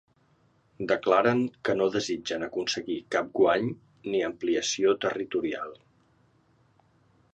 Declaren 0.91 1.41
que 1.67 1.75
no 1.81 1.89
desitgen 1.97 2.47
aconseguir 2.47 2.97
cap 3.17 3.29
guany 3.41 3.69
ni 4.15 4.23
ampliació 4.31 4.97
territorial. 5.07 5.81